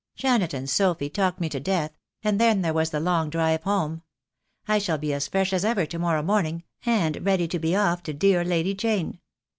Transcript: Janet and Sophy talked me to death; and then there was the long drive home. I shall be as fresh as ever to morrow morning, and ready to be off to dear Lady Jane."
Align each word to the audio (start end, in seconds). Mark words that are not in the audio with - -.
Janet 0.15 0.51
and 0.55 0.67
Sophy 0.67 1.11
talked 1.11 1.39
me 1.39 1.47
to 1.49 1.59
death; 1.59 1.91
and 2.23 2.41
then 2.41 2.63
there 2.63 2.73
was 2.73 2.89
the 2.89 2.99
long 2.99 3.29
drive 3.29 3.61
home. 3.61 4.01
I 4.67 4.79
shall 4.79 4.97
be 4.97 5.13
as 5.13 5.27
fresh 5.27 5.53
as 5.53 5.63
ever 5.63 5.85
to 5.85 5.99
morrow 5.99 6.23
morning, 6.23 6.63
and 6.87 7.23
ready 7.23 7.47
to 7.49 7.59
be 7.59 7.75
off 7.75 8.01
to 8.05 8.13
dear 8.13 8.43
Lady 8.43 8.73
Jane." 8.73 9.19